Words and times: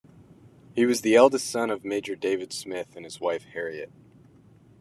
He 0.73 0.83
was 0.87 1.01
the 1.01 1.13
eldest 1.15 1.47
son 1.47 1.69
of 1.69 1.85
Major 1.85 2.15
David 2.15 2.51
Smith 2.53 2.95
and 2.95 3.05
his 3.05 3.21
wife 3.21 3.43
Harriet. 3.53 3.91